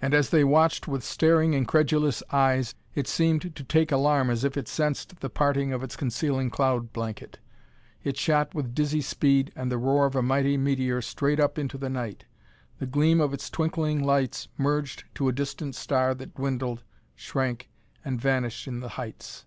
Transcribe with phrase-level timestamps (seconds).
[0.00, 4.56] And as they watched with staring, incredulous eyes, it seemed to take alarm as if
[4.56, 7.40] it sensed the parting of its concealing cloud blanket.
[8.04, 11.76] It shot with dizzy speed and the roar of a mighty meteor straight up into
[11.76, 12.24] the night.
[12.78, 16.84] The gleam of its twinkling lights merged to a distant star that dwindled,
[17.16, 17.68] shrank
[18.04, 19.44] and vanished in the heights.